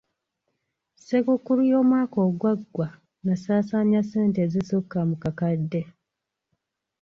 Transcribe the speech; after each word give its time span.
Ssekukkulu 0.97 1.61
y'omwaka 1.71 2.17
ogwaggwa 2.27 2.87
nnasaasaanya 3.19 3.99
ssente 4.03 4.37
ezisukka 4.45 4.99
mu 5.09 5.15
kakadde. 5.23 5.81